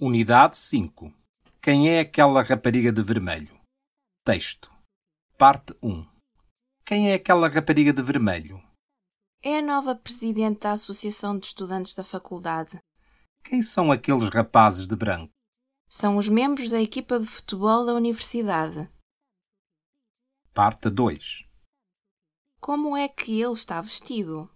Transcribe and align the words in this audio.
Unidade 0.00 0.56
5. 0.56 1.14
Quem 1.62 1.88
é 1.88 2.00
aquela 2.00 2.42
rapariga 2.42 2.90
de 2.90 3.00
vermelho? 3.00 3.56
Texto. 4.24 4.68
Parte 5.38 5.72
1. 5.80 6.04
Quem 6.84 7.12
é 7.12 7.14
aquela 7.14 7.48
rapariga 7.48 7.92
de 7.92 8.02
vermelho? 8.02 8.60
É 9.40 9.58
a 9.58 9.62
nova 9.62 9.94
presidente 9.94 10.62
da 10.62 10.72
Associação 10.72 11.38
de 11.38 11.46
Estudantes 11.46 11.94
da 11.94 12.02
Faculdade. 12.02 12.80
Quem 13.44 13.62
são 13.62 13.92
aqueles 13.92 14.28
rapazes 14.30 14.88
de 14.88 14.96
branco? 14.96 15.30
São 15.88 16.16
os 16.16 16.28
membros 16.28 16.70
da 16.70 16.82
equipa 16.82 17.20
de 17.20 17.26
futebol 17.28 17.86
da 17.86 17.94
universidade. 17.94 18.90
Parte 20.52 20.90
2. 20.90 21.48
Como 22.60 22.96
é 22.96 23.08
que 23.08 23.40
ele 23.40 23.52
está 23.52 23.80
vestido? 23.80 24.50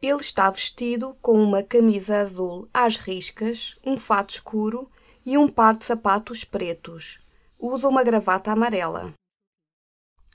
Ele 0.00 0.20
está 0.20 0.48
vestido 0.48 1.16
com 1.20 1.42
uma 1.42 1.62
camisa 1.62 2.20
azul 2.20 2.68
às 2.72 2.98
riscas, 2.98 3.74
um 3.84 3.96
fato 3.96 4.30
escuro 4.30 4.90
e 5.26 5.36
um 5.36 5.48
par 5.48 5.76
de 5.76 5.84
sapatos 5.84 6.44
pretos. 6.44 7.18
Usa 7.58 7.88
uma 7.88 8.04
gravata 8.04 8.52
amarela. 8.52 9.12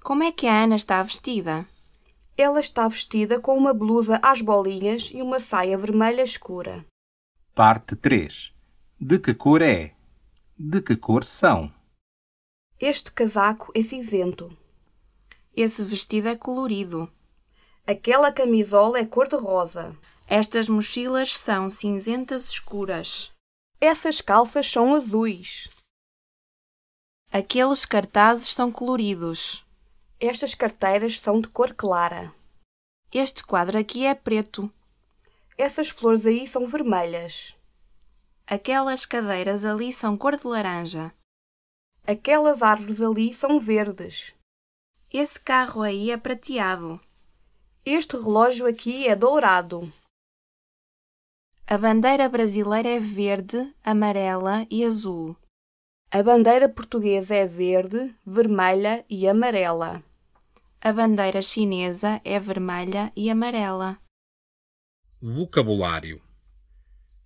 Como 0.02 0.22
é 0.22 0.34
que 0.34 0.48
a 0.48 0.64
Ana 0.64 0.76
está 0.76 1.02
vestida? 1.02 1.66
Ela 2.36 2.60
está 2.60 2.88
vestida 2.90 3.40
com 3.40 3.58
uma 3.58 3.74
blusa 3.74 4.20
às 4.22 4.42
bolinhas 4.42 5.12
e 5.14 5.22
uma 5.22 5.40
saia 5.40 5.78
vermelha 5.78 6.24
escura. 6.24 6.86
Parte 7.56 7.96
3. 7.96 8.54
De 9.00 9.18
que 9.18 9.34
cor 9.34 9.62
é? 9.62 9.96
De 10.58 10.82
que 10.82 10.98
cor 10.98 11.24
são? 11.24 11.74
Este 12.80 13.14
casaco 13.14 13.72
é 13.74 13.82
cinzento. 13.82 14.58
Esse 15.56 15.86
vestido 15.86 16.28
é 16.28 16.36
colorido. 16.36 17.10
Aquela 17.86 18.32
camisola 18.32 19.00
é 19.00 19.06
cor-de-rosa. 19.06 19.94
Estas 20.26 20.70
mochilas 20.70 21.38
são 21.38 21.70
cinzentas 21.70 22.50
escuras. 22.50 23.30
Essas 23.80 24.22
calças 24.22 24.72
são 24.72 24.96
azuis. 24.96 25.68
Aqueles 27.30 27.84
cartazes 27.84 28.54
são 28.54 28.72
coloridos. 28.72 29.66
Estas 30.18 30.56
carteiras 30.56 31.20
são 31.20 31.42
de 31.42 31.50
cor 31.50 31.74
clara. 31.74 32.34
Este 33.14 33.46
quadro 33.46 33.78
aqui 33.78 34.06
é 34.06 34.16
preto. 34.16 34.72
Essas 35.58 35.90
flores 35.90 36.26
aí 36.26 36.48
são 36.48 36.66
vermelhas. 36.66 37.54
Aquelas 38.48 39.06
cadeiras 39.06 39.66
ali 39.66 39.92
são 39.92 40.18
cor 40.18 40.38
de 40.38 40.48
laranja. 40.48 41.14
Aquelas 42.08 42.62
árvores 42.62 43.02
ali 43.02 43.34
são 43.34 43.60
verdes. 43.60 44.34
Esse 45.12 45.38
carro 45.38 45.82
aí 45.82 46.12
é 46.12 46.18
prateado. 46.18 46.98
Este 47.86 48.16
relógio 48.16 48.66
aqui 48.66 49.10
é 49.10 49.16
dourado. 49.16 49.92
A 51.68 51.78
bandeira 51.78 52.30
brasileira 52.30 52.88
é 52.88 52.98
verde, 52.98 53.76
amarela 53.84 54.66
e 54.72 54.86
azul. 54.86 55.36
A 56.10 56.24
bandeira 56.24 56.70
portuguesa 56.70 57.36
é 57.36 57.46
verde, 57.46 58.16
vermelha 58.26 59.04
e 59.10 59.28
amarela. 59.28 60.02
A 60.80 60.94
bandeira 60.94 61.42
chinesa 61.42 62.22
é 62.24 62.40
vermelha 62.40 63.12
e 63.18 63.30
amarela. 63.30 64.00
Vocabulário: 65.22 66.22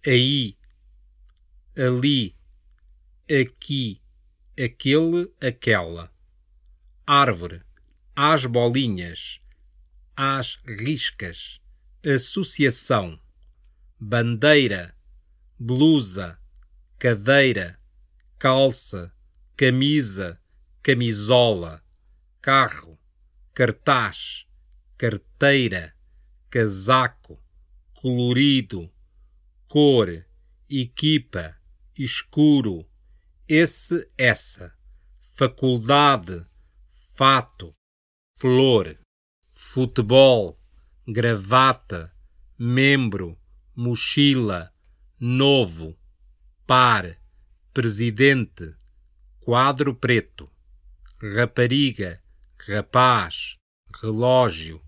aí, 0.04 0.58
ali, 1.78 2.36
aqui, 3.30 4.02
aquele, 4.58 5.32
aquela. 5.40 6.12
Árvore, 7.06 7.62
às 8.16 8.46
bolinhas, 8.48 9.40
às 10.18 10.56
riscas. 10.66 11.62
Associação: 12.04 13.22
bandeira, 14.00 14.98
blusa, 15.60 16.40
cadeira, 16.98 17.80
calça, 18.40 19.14
camisa, 19.56 20.42
camisola, 20.82 21.84
carro, 22.42 23.00
cartaz, 23.54 24.48
carteira, 24.98 25.96
casaco, 26.50 27.40
colorido, 27.94 28.92
cor, 29.68 30.26
equipa, 30.68 31.56
escuro, 31.96 32.90
esse, 33.48 34.10
essa, 34.18 34.76
faculdade, 35.34 36.46
fato, 37.16 37.76
flor, 38.36 38.98
futebol, 39.78 40.60
gravata, 41.08 42.12
membro, 42.58 43.38
mochila, 43.76 44.74
novo, 45.20 45.96
par, 46.66 47.16
presidente, 47.72 48.76
quadro 49.40 49.94
preto, 49.94 50.50
rapariga, 51.22 52.20
rapaz, 52.68 53.56
relógio, 54.02 54.82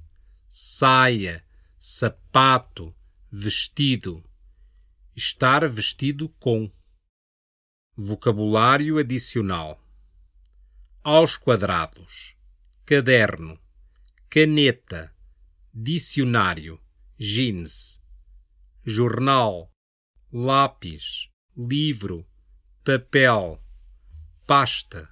saia, 0.50 1.45
sapato, 1.79 2.91
vestido, 3.31 4.27
estar 5.16 5.69
vestido 5.69 6.29
com. 6.39 6.67
Vocabulário 7.95 8.97
adicional: 8.97 9.79
aos 11.03 11.38
quadrados, 11.38 12.35
caderno, 12.88 13.59
caneta, 14.29 15.12
dicionário, 15.73 16.79
jeans, 17.17 18.00
jornal, 18.85 19.72
lápis, 20.31 21.28
livro, 21.57 22.29
papel, 22.84 23.59
pasta, 24.45 25.09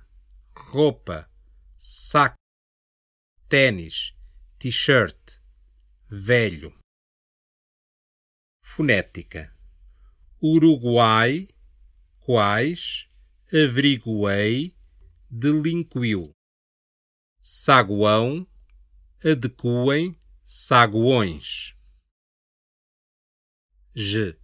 roupa, 0.56 1.28
saco, 1.80 2.36
tênis, 3.50 4.14
t-shirt, 4.60 5.42
velho. 6.08 6.72
Fonética: 8.62 9.52
Uruguai, 10.40 11.48
quais, 12.20 13.10
averiguei, 13.52 14.76
delinquiu. 15.28 16.32
Saguão, 17.42 18.46
adequem, 19.24 20.20
saguões. 20.46 21.76
G, 23.96 24.38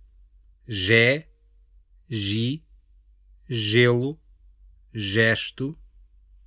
Gé, 0.67 1.29
Gi, 2.09 2.65
gelo, 3.49 4.19
gesto, 4.93 5.77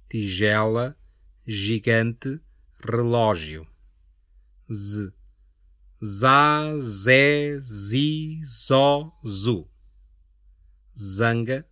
tigela, 0.09 0.97
gigante, 1.47 2.41
relógio. 2.81 3.67
Z, 4.71 5.13
za, 6.01 6.79
zé, 6.81 7.61
zi, 7.61 8.41
zó, 8.45 9.13
zu. 9.25 9.69
Zanga, 10.95 11.67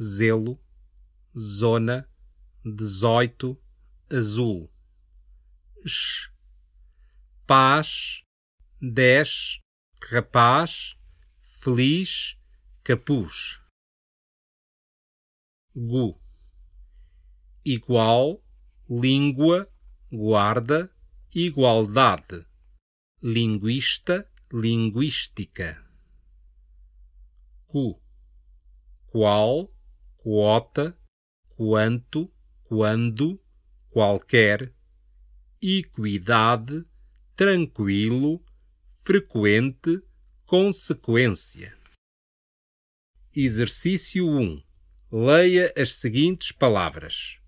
zelo, 0.00 0.60
zona, 1.36 2.08
dezoito, 2.64 3.60
azul. 4.10 4.73
Sh, 5.86 6.30
paz, 7.46 8.22
dez, 8.80 9.60
rapaz, 10.10 10.96
feliz, 11.60 12.38
capuz. 12.82 13.60
Gu. 15.76 16.18
Igual, 17.66 18.42
língua, 18.88 19.70
guarda, 20.10 20.90
igualdade. 21.34 22.46
Linguista, 23.22 24.26
linguística. 24.50 25.84
Cu. 27.66 28.00
Qual, 29.08 29.70
quota, 30.16 30.98
quanto, 31.58 32.32
quando, 32.62 33.38
qualquer. 33.90 34.74
Equidade, 35.66 36.84
tranquilo, 37.34 38.44
frequente, 38.92 40.02
consequência. 40.44 41.74
Exercício 43.34 44.28
1. 44.28 44.62
Leia 45.10 45.72
as 45.74 45.94
seguintes 45.94 46.52
palavras: 46.52 47.40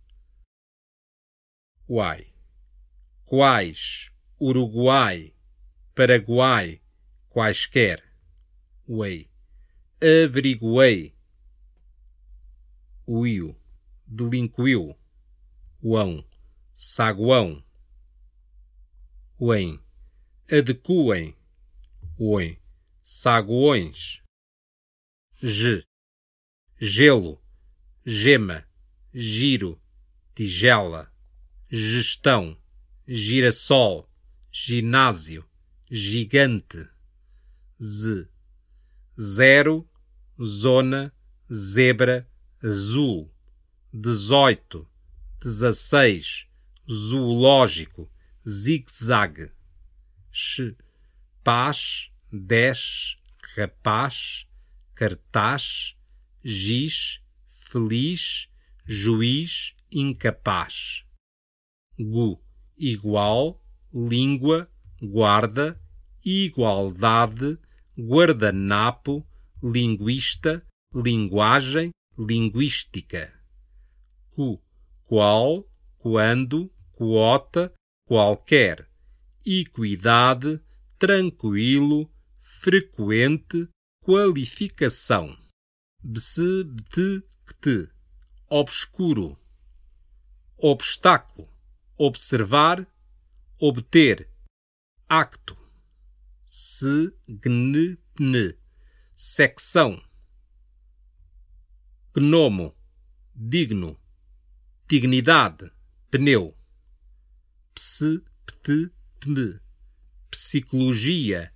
Uai, 1.87 2.33
quais, 3.27 4.11
Uruguai, 4.41 5.35
Paraguai, 5.95 6.81
quaisquer. 7.29 8.03
Uei, 8.89 9.31
averiguei. 10.01 11.15
Uio, 13.07 13.55
delinquiu. 14.07 14.97
Uão, 15.83 16.27
saguão. 16.75 17.66
Uem, 19.39 19.79
adequem. 20.51 21.37
Uem, 22.19 22.59
saguões. 23.03 24.23
G. 25.43 25.85
Gelo, 26.81 27.39
gema, 28.03 28.67
giro, 29.13 29.79
tigela, 30.35 31.13
gestão, 31.71 32.57
girassol, 33.07 34.11
ginásio, 34.51 35.45
gigante. 35.91 36.89
Z. 37.79 38.27
Zero, 39.21 39.87
zona, 40.43 41.15
zebra, 41.53 42.27
azul. 42.63 43.31
Dezoito, 43.93 44.89
dezesseis, 45.39 46.47
zoológico, 46.91 48.11
zigue-zague. 48.47 49.53
X. 50.31 50.77
Paz, 51.43 52.11
dez, 52.33 53.17
rapaz, 53.57 54.47
cartaz, 54.95 55.97
giz, 56.45 57.21
feliz, 57.49 58.49
juiz, 58.87 59.75
incapaz. 59.91 61.05
Gu, 61.99 62.41
igual, 62.77 63.61
língua, 63.93 64.71
guarda, 65.01 65.81
igualdade, 66.25 67.59
guardanapo, 67.97 69.27
linguista, 69.63 70.65
linguagem, 70.95 71.91
linguística. 72.19 73.33
Cu, 74.31 74.63
qual, 75.05 75.69
quando, 75.99 76.71
quota, 76.93 77.73
qualquer. 78.07 78.89
Equidade, 79.45 80.61
tranquilo, 80.99 82.11
frequente, 82.41 83.69
qualificação. 84.01 85.37
Kte. 87.45 87.91
Obscuro. 88.49 89.39
Obstáculo. 90.57 91.49
Observar. 91.99 92.87
Obter. 93.61 94.29
Acto. 95.09 95.57
Se, 96.47 97.13
gne, 97.29 97.97
pne. 98.15 98.57
Secção. 99.15 100.03
Gnomo. 102.15 102.75
Digno. 103.35 103.99
Dignidade. 104.89 105.71
Pneu. 106.11 106.57
Pse, 107.77 108.23
pte, 108.47 108.91
tme. 109.21 109.61
Psicologia. 110.31 111.53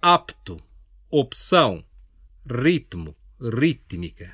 Apto. 0.00 0.62
Opção 1.10 1.84
ritmo, 2.50 3.14
rítmica. 3.38 4.32